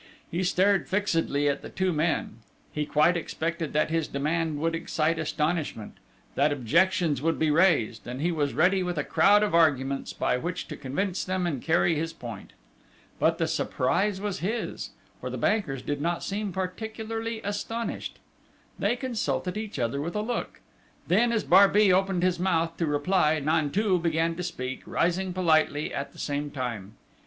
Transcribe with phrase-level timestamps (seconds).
[0.31, 2.37] He stared fixedly at the two men;
[2.71, 5.99] he quite expected that his demand would excite astonishment;
[6.33, 10.37] that objections would be raised; and he was ready with a crowd of arguments by
[10.39, 12.53] which to convince them and carry his point....
[13.19, 18.17] But, the surprise was his, for the bankers did not seem particularly astonished.
[18.79, 20.61] They consulted each other with a look.
[21.07, 26.11] Then, as Barbey opened his mouth to reply, Nanteuil began to speak, rising politely at
[26.11, 26.95] the same time.